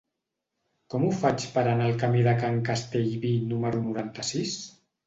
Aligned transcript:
Com 0.93 1.05
ho 1.07 1.11
faig 1.19 1.45
per 1.59 1.65
anar 1.65 1.91
al 1.91 2.01
camí 2.05 2.27
de 2.29 2.35
Can 2.41 2.59
Castellví 2.71 3.37
número 3.53 3.87
noranta-sis? 3.89 4.63